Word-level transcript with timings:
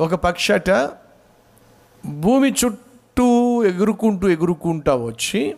ఒక 0.00 0.14
పక్షట 0.14 0.70
భూమి 2.06 2.50
చుట్టూ 2.50 3.64
ఎగురుకుంటూ 3.64 4.28
ఎగురుకుంటా 4.28 4.94
వచ్చి 4.94 5.56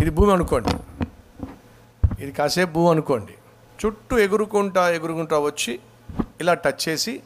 ఇది 0.00 0.10
భూమి 0.10 0.32
అనుకోండి. 0.32 0.74
ఇది 2.22 2.32
కాసేపు 2.32 2.72
భూమి 2.72 2.90
అనుకోండి. 2.90 3.32
చుట్టూ 3.86 4.18
ఎగురుకుంటా 4.18 4.90
ఎగురుకుంటా 4.90 5.38
వచ్చి 5.38 5.78
ఇలా 6.40 6.54
టచ్ 6.54 6.88
చేసి 6.88 7.20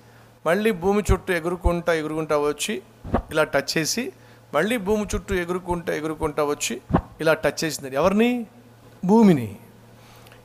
మళ్ళీ 0.46 0.70
భూమి 0.70 1.02
చుట్టూ 1.12 1.34
ఎగురుకుంటా 1.34 1.92
ఎగురుకుంటా 1.92 2.38
వచ్చి 2.38 2.82
ఇలా 3.30 3.44
టచ్ 3.44 3.78
చేసి 3.78 4.12
మళ్ళీ 4.54 4.76
భూమి 4.76 5.06
చుట్టూ 5.14 5.34
ఎగురుకుంటా 5.34 5.94
ఎగురుకుంటా 5.94 6.44
వచ్చి 6.44 6.80
ఇలా 7.20 7.34
టచ్ 7.34 7.64
చేసింది. 7.64 7.94
ఎవరిని? 7.96 8.46
భూమిని. 9.04 9.56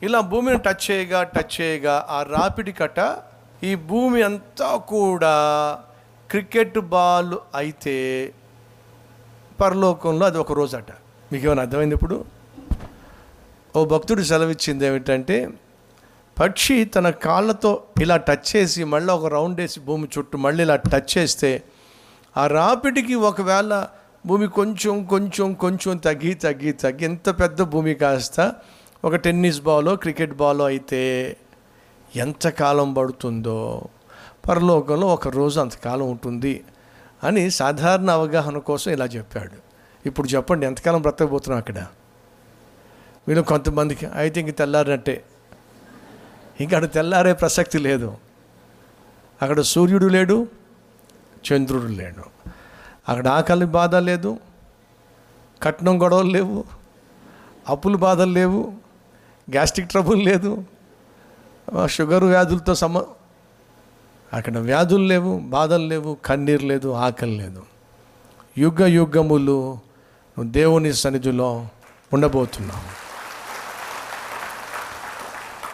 ఇలా 0.03 0.19
భూమిని 0.21 0.57
టచ్ 0.57 0.91
చేయగా 0.91 1.23
టచ్ 1.23 1.61
చేయగా 1.61 2.05
ఆ 2.09 2.23
రాపిడి 2.23 2.71
కట్ట 2.71 3.17
ఈ 3.63 3.75
భూమి 3.75 4.21
అంతా 4.21 4.77
కూడా 4.77 5.33
క్రికెట్ 6.33 6.79
బాల్ 6.79 7.33
అయితే 7.55 7.95
పరలోకంలో 9.59 10.25
అది 10.25 10.37
ఒక 10.37 10.53
రోజు 10.53 10.75
అట 10.75 10.91
మీకు 11.31 11.45
ఏమైనా 11.45 11.61
అర్థమైంది 11.61 11.95
ఇప్పుడు? 11.95 12.25
ఓ 13.75 13.85
భక్తుడు 13.85 14.21
సెలవిచ్చింది 14.21 14.85
ఏమిటంటే 14.85 15.49
పక్షి 16.37 16.85
తన 16.85 17.09
కాళ్ళతో 17.09 17.71
ఇలా 18.01 18.17
టచ్ 18.17 18.55
చేసి 18.55 18.83
మళ్ళీ 18.83 19.13
ఒక 19.13 19.25
రౌండ్ 19.25 19.61
వేసి 19.61 19.79
భూమి 19.79 20.07
చుట్టూ 20.17 20.37
మళ్ళీ 20.37 20.63
ఇలా 20.63 20.75
టచ్ 20.75 21.17
చేస్తే 21.17 21.63
ఆ 22.37 22.47
రాపిడికి 22.47 23.15
ఒకవేళ 23.15 23.87
భూమి 24.25 24.47
కొంచెం 24.47 25.05
కొంచెం 25.05 25.53
కొంచెం 25.53 25.97
తగ్గి 25.97 26.33
తగ్గి 26.33 26.71
తగ్గి 26.71 27.05
ఎంత 27.05 27.29
పెద్ద 27.41 27.61
భూమి 27.61 27.93
కాస్త 27.93 28.37
ఒక 29.03 29.15
టెన్నిస్ 29.15 29.61
బాలో 29.61 29.95
క్రికెట్ 29.95 30.33
బాలో 30.33 30.65
అయితే 30.65 31.01
ఎంత 32.15 32.47
కాలం 32.47 32.93
పడుతుందో? 32.93 33.59
పరలోకంలో 34.49 35.07
ఒక 35.07 35.27
రోజు 35.27 35.59
అంతకాలం 35.59 36.11
ఉంటుంది 36.11 36.63
అని 37.23 37.51
సాధారణ 37.51 38.09
అవగాహన 38.11 38.57
కోసం 38.57 38.91
ఇలా 38.91 39.05
చెప్పాడు. 39.05 39.57
ఇప్పుడు 40.05 40.27
చెప్పండి 40.27 40.65
ఎంతకాలం 40.65 41.01
బ్రతకబోతున్నాం 41.01 41.57
అక్కడ? 41.57 41.79
వీళ్ళు 43.27 43.43
కొంతమందికి 43.43 44.05
అయితే 44.05 44.41
ఇంక 44.41 44.57
తెల్లారినట్టే. 44.57 45.23
ఇంకా 46.61 46.77
అక్కడ 46.77 46.91
తెల్లారే 46.91 47.33
ప్రసక్తి 47.33 47.77
లేదు. 47.77 48.17
అక్కడ 49.41 49.61
సూర్యుడు 49.61 50.05
లేడు 50.05 50.47
చంద్రుడు 51.45 51.87
లేడు. 51.87 52.23
అక్కడ 53.09 53.27
ఆకలి 53.27 53.65
బాధ 53.65 53.95
లేదు 53.95 54.37
కట్నం 55.63 56.01
గొడవలు 56.01 56.31
లేవు 56.31 56.63
అప్పులు 57.69 57.97
బాధలు 57.97 58.31
లేవు 58.31 58.73
గ్యాస్ట్రిక్ 59.51 59.89
ట్రబుల్ 59.89 60.25
లేదు 60.25 60.63
షుగర్ 61.85 62.23
వ్యాధులతో 62.23 62.75
సమ 62.75 63.03
అక్కడ 64.33 64.57
వ్యాధులు 64.57 65.07
లేవు 65.07 65.39
బాధలు 65.39 65.87
లేవు 65.87 66.17
కన్నీరు 66.25 66.65
లేదు 66.65 66.89
ఆకలి 66.91 67.37
లేదు. 67.37 67.63
యుగ 68.57 68.85
యుగములు 68.85 69.77
నువ్వు 70.33 70.51
దేవుని 70.51 70.93
సన్నిధిలో 70.93 71.67
ఉండబోతున్నావు. 72.13 73.03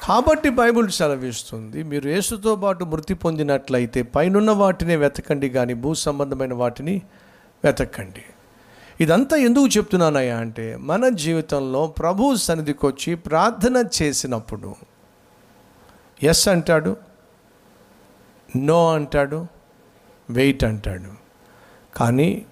కాబట్టి 0.05 0.49
బైబిల్ 0.49 0.89
సెలవిస్తుంది 0.89 1.83
మీరు 1.83 2.09
యేసుతో 2.09 2.55
పాటు 2.55 2.85
మృతి 2.85 3.13
పొందినట్లయితే 3.13 4.01
పైనున్న 4.01 4.51
వాటినే 4.51 4.95
వెతకండి 4.95 5.49
కానీ 5.49 5.73
భూ 5.73 5.93
సంబంధమైన 5.93 6.53
వాటిని 6.53 7.01
వెతకండి. 7.63 8.23
ఇదంతా 9.01 9.37
ఎందుకు 9.37 9.67
చెప్తున్నానయ్యా 9.67 10.37
అంటే 10.37 10.75
మన 10.75 11.09
జీవితంలో 11.09 11.87
ప్రభు 11.87 12.35
సన్నిధికి 12.35 12.85
వచ్చి 12.85 13.15
ప్రార్థన 13.15 13.83
చేసినప్పుడు 14.01 14.75
ఎస్ 16.23 16.47
అంటాడు 16.47 17.08
నో 18.55 18.93
అంటాడు 18.93 19.47
వెయిట్ 20.29 20.63
అంటాడు. 20.63 21.19
కానీ 21.97 22.45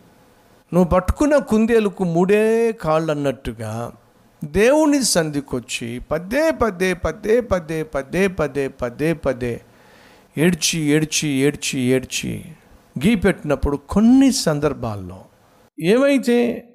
నువ్వు 0.74 0.90
పట్టుకున్న 0.90 1.38
కుందేలుకు 1.38 2.04
మూడే 2.04 2.72
కాళ్ళు 2.72 3.12
అన్నట్టుగా 3.12 3.92
దేవుని 4.44 5.04
సంధికొచ్చి 5.04 6.00
పదే 6.00 6.52
పదే 6.52 6.94
పదే 6.94 7.42
పదే 7.42 7.84
పదే 7.84 8.28
పదే 8.28 8.68
పదే 8.68 9.14
పదే 9.14 9.62
ఏడ్చి 10.38 10.80
ఏడ్చి 10.80 11.30
ఏడ్చి 11.30 11.80
ఏడ్చి 11.80 12.46
గీ 13.06 13.16
పెట్టినప్పుడు 13.16 13.78
కొన్ని 13.78 14.32
సందర్భాల్లో 14.32 15.26
ఏమైతే 15.84 16.68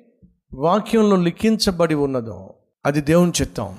వాక్యంలో 0.54 1.16
లిఖించబడి 1.16 1.94
ఉన్నదో 1.94 2.54
అది 2.86 3.00
దేవుని 3.00 3.32
చిత్తం. 3.40 3.76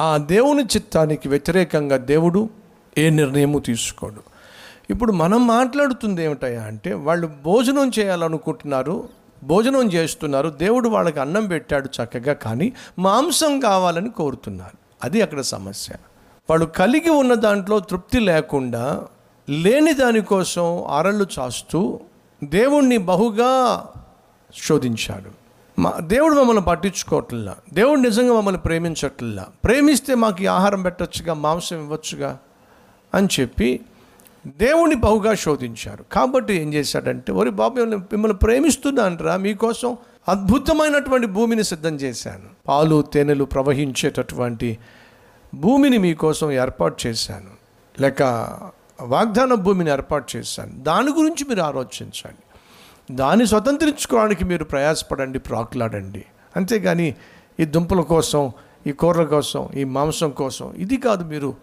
ఆ 0.00 0.16
దేవుని 0.16 0.62
చిత్తానికి 0.62 1.28
వ్యతిరేకంగా 1.28 1.96
దేవుడు 1.96 2.50
ఏ 2.98 3.10
నిర్ణయము 3.10 3.58
తీసుకోడు. 3.58 4.35
ఇప్పుడు 4.90 5.12
మనం 5.12 5.46
మాట్లాడుతుంది 5.46 6.24
ఏమిటయ్యా 6.24 6.62
అంటే 6.62 6.92
వాళ్ళు 6.92 7.30
భోజనం 7.44 7.90
చేయాలనుకుంటున్నారు 7.98 9.08
భోజనం 9.44 9.92
చేస్తున్నారు 9.92 10.48
దేవుడు 10.48 10.88
వాళ్ళకి 10.88 11.20
అన్నం 11.20 11.46
పెట్టాడు 11.46 11.86
చక్కగా 11.86 12.32
కానీ 12.32 12.72
మాంసం 12.98 13.60
కావాలని 13.60 14.10
కోరుతున్నారు. 14.10 14.78
అది 15.04 15.22
అక్కడ 15.22 15.40
సమస్య. 15.40 15.94
వాళ్ళు 16.50 16.66
కలిగి 16.66 17.10
ఉన్న 17.10 17.34
దాంట్లో 17.34 17.78
తృప్తి 17.78 18.20
లేకుండా 18.20 19.04
లేని 19.50 19.92
దానికోసం 19.92 20.84
అరళ్ళు 20.86 21.26
చాస్తూ 21.38 22.00
దేవుణ్ణి 22.44 22.96
బహుగా 22.96 23.84
శోధించాడు. 24.62 25.46
మా 25.80 25.92
దేవుడు 26.00 26.34
మమ్మల్ని 26.34 26.62
పట్టించుకోవట్లా. 26.62 27.56
దేవుడు 27.72 28.00
నిజంగా 28.00 28.34
మమ్మల్ని 28.34 28.60
ప్రేమించట్లా. 28.60 29.46
ప్రేమిస్తే 29.64 30.14
మాకు 30.14 30.48
ఆహారం 30.48 30.82
పెట్టొచ్చుగా 30.82 31.34
మాంసం 31.34 31.76
ఇవ్వచ్చుగా 31.76 32.38
అని 33.14 33.28
చెప్పి 33.40 33.80
దేవుణ్ణి 34.46 34.96
బహుగా 34.96 35.34
శోధించారు. 35.34 36.04
కాబట్టి 36.12 36.54
ఏం 36.54 36.74
చేశాడంటే 36.74 37.32
ఒరి 37.32 37.50
బాబు 37.50 37.80
మిమ్మల్ని 37.80 38.38
ప్రేమిస్తున్నానరా 38.38 39.36
మీకోసం 39.36 39.96
అద్భుతమైనటువంటి 40.28 41.26
భూమిని 41.26 41.64
సిద్ధం 41.64 41.94
చేశాను. 41.96 42.68
పాలు 42.68 43.02
తేనెలు 43.02 43.44
ప్రవహించేటటువంటి 43.44 44.78
భూమిని 45.54 45.98
మీకోసం 45.98 46.52
ఏర్పాటు 46.52 47.08
చేశాను. 47.08 47.50
లేక 48.00 48.22
వాగ్దాన 49.00 49.54
భూమిని 49.54 49.90
ఏర్పాటు 49.90 50.36
చేశాను. 50.36 50.72
దాని 50.72 51.10
గురించి 51.10 51.44
మీరు 51.48 51.60
ఆలోచించండి. 51.60 52.42
దాన్ని 53.14 53.46
స్వతంత్రించుకోవడానికి 53.46 54.44
మీరు 54.44 54.64
ప్రయాసపడండి 54.64 55.38
ప్రాకులాడండి. 55.38 56.24
అంతేగాని 56.56 57.14
ఈ 57.60 57.64
దుంపల 57.64 58.00
కోసం 58.00 58.52
ఈ 58.86 58.92
కూరల 58.92 59.24
కోసం 59.24 59.68
ఈ 59.74 59.84
మాంసం 59.84 60.30
కోసం 60.30 60.74
ఇది 60.76 60.96
కాదు 60.96 61.24
మీరు 61.24 61.54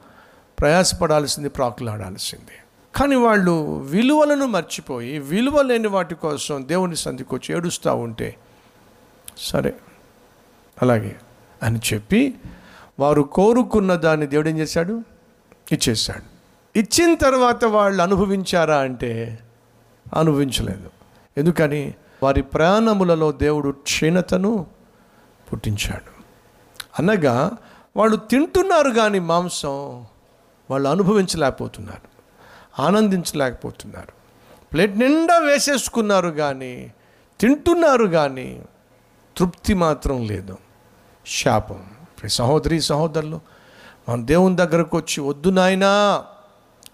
ప్రయాసపడాల్సింది 0.59 1.49
ప్రాకులాడాల్సిందే. 1.49 2.59
కానీ 2.95 3.15
వాళ్ళు 3.15 3.77
విలువలను 3.77 4.45
మర్చిపోయి 4.45 5.19
విలువ 5.19 5.61
లేని 5.61 5.87
వాటి 5.87 6.15
కోసం 6.15 6.67
దేవుని 6.67 6.95
సంధికి 6.95 7.35
వచ్చి 7.35 7.55
ఏడుస్తూ 7.55 7.95
ఉంటే 7.95 8.35
సరే 9.37 9.73
అలాగే 10.81 11.15
అని 11.63 11.79
చెప్పి 11.93 12.33
వారు 12.99 13.21
కోరుకున్న 13.21 13.95
దాన్ని 13.95 14.27
దేవుడు 14.27 14.49
ఏం 14.49 14.57
చేశాడు? 14.57 15.03
ఇచ్చేశాడు. 15.71 16.33
ఇచ్చిన 16.79 17.15
తర్వాత 17.15 17.65
వాళ్ళు 17.65 18.03
అనుభవించారా 18.03 18.77
అంటే 18.77 19.39
అనుభవించలేదు. 20.15 20.89
ఎందుకని? 21.37 21.93
వారి 22.23 22.41
ప్రాణములలో 22.41 23.31
దేవుడు 23.31 23.69
క్షీణతను 23.69 24.65
పుట్టించాడు. 25.53 26.23
అనగా 26.99 27.51
వాళ్ళు 27.95 28.15
తింటున్నారు 28.15 28.89
కానీ 28.89 29.19
మాంసం 29.19 30.05
వాళ్ళు 30.69 30.89
అనుభవించలేకపోతున్నారు. 30.89 32.12
ఆనందించలేకపోతున్నారు. 32.79 34.13
ప్లేట్ 34.73 34.97
నిండా 34.97 35.37
వేసేసుకున్నారు 35.37 36.29
కానీ 36.29 36.93
తింటున్నారు 37.39 38.05
కానీ 38.05 38.61
తృప్తి 39.37 39.73
మాత్రం 39.73 40.27
లేదు. 40.27 40.57
శాపం. 41.27 41.83
సహోదరి 42.27 42.81
సహోదరులు 42.81 43.39
మన 44.09 44.25
దేవుని 44.25 44.55
దగ్గరకు 44.55 44.97
వచ్చి 44.97 45.21
వద్దు 45.21 45.49
నాయనా. 45.49 46.25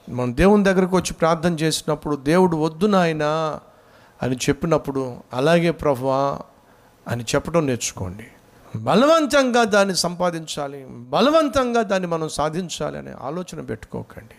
మనం 0.10 0.38
దేవుని 0.38 0.64
దగ్గరకు 0.64 0.96
వచ్చి 0.96 1.14
ప్రార్థన 1.14 1.54
చేసినప్పుడు 1.54 2.16
దేవుడు 2.16 2.58
వద్దు 2.58 2.86
నాయనా 2.86 3.60
అని 4.22 4.36
చెప్పినప్పుడు 4.36 5.18
అలాగే 5.34 5.72
ప్రభువా 5.72 6.40
అని 7.08 7.24
చెప్పడం 7.36 7.68
నేర్చుకోండి. 7.68 8.28
బలవంతంగా 8.76 9.64
దాన్ని 9.64 9.96
సంపాదించాలి 9.96 10.86
బలవంతంగా 10.90 11.82
దాన్ని 11.82 12.08
మనం 12.08 12.30
సాధించాలి 12.30 12.98
అనే 12.98 13.14
ఆలోచన 13.22 13.62
పెట్టుకోకండి. 13.62 14.36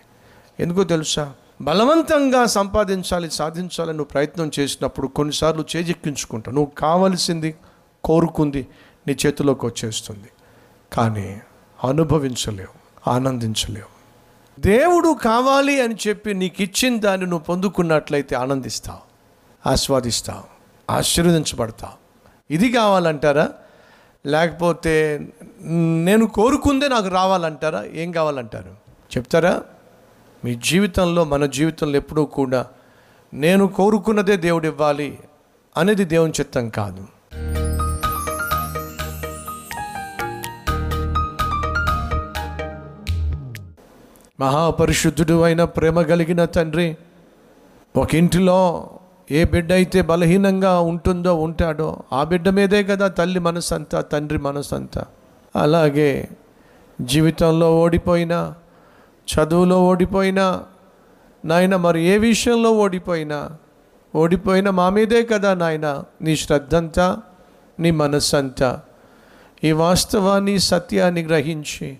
ఎందుకో 0.61 0.85
తెలుసా? 0.85 1.33
బలవంతంగా 1.61 2.47
సంపాదించాలి 2.47 3.31
సాధించాలని 3.31 3.97
నువ్వు 3.97 4.11
ప్రయత్నం 4.11 4.51
చేసినప్పుడు 4.59 5.07
కొన్నిసార్లు 5.07 5.65
చేజెక్కించుకుంటావు. 5.77 6.55
నువ్వు 6.55 6.71
కావలసింది 6.79 7.55
కోరుకుంది 8.05 8.67
నీ 9.09 9.17
చేతిలోకి 9.27 9.67
వచ్చేస్తుంది. 9.67 10.29
కానీ 10.93 11.41
అనుభవించలేవు 11.85 13.11
ఆనందించలేవు. 13.11 14.01
దేవుడు 14.61 15.17
కావాలి 15.23 15.83
అని 15.83 15.97
చెప్పి 16.09 16.35
నీకు 16.35 16.63
ఇచ్చిన 16.63 17.01
దాన్ని 17.01 17.27
నువ్వు 17.27 17.45
పొందుకున్నట్లయితే 17.45 18.37
ఆనందిస్తావు 18.37 18.99
ఆస్వాదిస్తావు 19.69 20.45
ఆశీర్వదించబడతావు. 20.91 21.93
ఇది 22.53 22.73
కావాలంటారా? 22.73 23.49
లేకపోతే 24.27 25.21
నేను 26.05 26.27
కోరుకుందే 26.27 26.89
నాకు 26.89 27.09
రావాలంటారా? 27.09 27.85
ఏం 27.85 28.13
కావాలంటారు? 28.13 28.71
చెప్తారా? 29.17 29.63
మీ 30.45 30.55
జీవితంలో 30.55 31.25
మన 31.25 31.47
జీవితంలో 31.47 31.97
ఎప్పుడూ 31.97 32.25
కూడా 32.25 32.67
నేను 33.35 33.67
కోరుకున్నదే 33.67 34.37
దేవుడు 34.37 34.67
ఇవ్వాలి 34.67 35.19
అనేది 35.77 36.05
దేవుని 36.05 36.33
చిత్తం 36.41 36.69
కాదు. 36.69 37.05
మహాపరిశుద్ధుడు 44.41 45.43
అయిన 45.43 45.65
ప్రేమ 45.65 46.03
కలిగిన 46.03 46.45
తండ్రి 46.45 46.97
ఒక 47.97 48.15
ఇంటిలో 48.15 48.91
ఏ 49.31 49.45
బిడ్డ 49.45 49.73
అయితే 49.73 50.03
బలహీనంగా 50.03 50.81
ఉంటుందో 50.81 51.35
ఉంటాడో 51.35 51.97
ఆ 52.13 52.25
బిడ్డ 52.25 52.49
మీదే 52.49 52.83
కదా 52.83 53.09
తల్లి 53.09 53.39
మనసంతా 53.39 54.01
తండ్రి 54.01 54.39
మనసంతా. 54.39 55.05
అలాగే 55.57 56.29
జీవితంలో 57.01 57.81
ఓడిపోయినా 57.81 58.55
చదువులో 59.29 59.85
ఓడిపోయినా 59.85 60.65
నాయన 61.45 61.77
మరి 61.77 62.05
ఏ 62.05 62.19
విషయంలో 62.19 62.71
ఓడిపోయినా 62.73 63.59
ఓడిపోయిన 64.17 64.71
మా 64.71 64.91
మీదే 64.91 65.23
కదా 65.23 65.55
నాయన 65.55 66.05
నీ 66.23 66.37
శ్రద్ధంతా 66.37 67.17
నీ 67.81 67.91
మనస్సంతా. 67.91 68.81
ఈ 69.65 69.73
వాస్తవాన్ని 69.73 70.59
సత్యాన్ని 70.59 71.23
గ్రహించి 71.23 71.99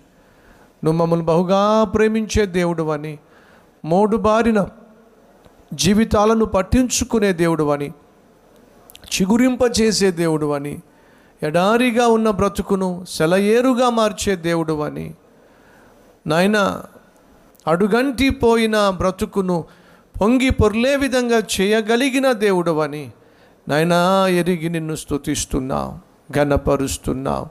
నువ్వు 0.83 0.91
మమ్మల్ని 0.91 1.25
బహుగా 1.25 1.83
ప్రేమించే 1.83 2.45
దేవుడు 2.45 2.83
అని 2.91 3.19
మూడు 3.85 4.17
బారిన 4.17 4.67
జీవితాలను 5.73 6.45
పట్టించుకునే 6.45 7.33
దేవుడు 7.33 7.63
అని 7.71 7.91
చిగురింపచేసే 9.15 10.11
దేవుడు 10.11 10.53
అని 10.53 10.79
ఎడారిగా 11.43 12.07
ఉన్న 12.07 12.29
బ్రతుకును 12.29 13.05
సెలయేరుగా 13.09 13.89
మార్చే 13.89 14.35
దేవుడు 14.35 14.81
అని 14.83 15.13
నాయనా 16.27 16.83
అడుగంటి 17.67 18.29
పోయిన 18.29 18.89
బ్రతుకును 18.89 19.65
పొంగి 20.21 20.49
పొర్లే 20.49 20.95
విధంగా 20.95 21.43
చేయగలిగిన 21.61 22.31
దేవుడు 22.31 22.79
అని 22.79 23.11
నాయనా 23.69 24.27
ఎరిగి 24.27 24.69
నిన్ను 24.69 24.95
స్తుతిస్తున్నావు 24.95 26.11
ఘనపరుస్తున్నావు 26.33 27.47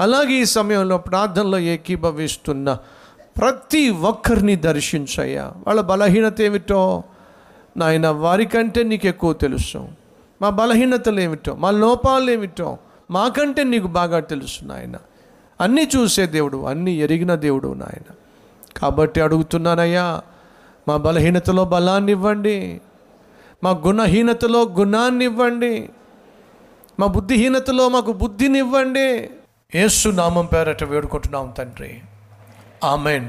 అలాగే 0.00 0.32
ఈ 0.32 0.44
సమయంలో 0.44 0.98
ప్రార్థనలో 0.98 1.58
ఏకీభవిస్తున్న 1.58 2.78
ప్రతి 3.36 3.90
ఒక్కరిని 3.90 4.56
దర్శించయ్యా. 4.56 5.52
వాళ్ళ 5.66 5.80
బలహీనత 5.80 6.40
ఏమిటో 6.40 7.02
నాయన 7.76 8.08
వారికంటే 8.08 8.82
నీకు 8.82 9.06
ఎక్కువ 9.06 9.32
తెలుసు. 9.32 9.88
మా 10.42 10.50
బలహీనతలు 10.50 11.20
ఏమిటో 11.20 11.54
మా 11.54 11.70
లోపాలు 11.70 12.30
ఏమిటో 12.30 12.78
మాకంటే 13.10 13.64
నీకు 13.64 13.86
బాగా 13.86 14.20
తెలుసు 14.20 14.64
నాయన 14.64 14.96
అన్నీ 15.60 15.88
చూసే 15.96 16.26
దేవుడు 16.26 16.66
అన్నీ 16.66 16.92
ఎరిగిన 16.96 17.34
దేవుడు 17.34 17.68
నాయన 17.68 18.14
కాబట్టి 18.76 19.20
అడుగుతున్నానయ్యా 19.20 20.22
మా 20.88 20.96
బలహీనతలో 20.96 21.64
బలాన్ని 21.64 22.12
ఇవ్వండి 22.12 22.80
మా 23.64 23.70
గుణహీనతలో 23.70 24.62
గుణాన్ని 24.62 25.24
ఇవ్వండి 25.24 25.88
మా 27.00 27.06
బుద్ధిహీనతలో 27.06 27.88
మాకు 27.88 28.12
బుద్ధిని 28.12 28.58
ఇవ్వండి 28.58 29.30
యేసు 29.74 30.08
నామం 30.08 30.46
పేరట 30.46 30.84
వేడుకుంటున్నాం 30.84 31.54
తండ్రి. 31.58 32.00
ఆమెన్. 32.84 33.28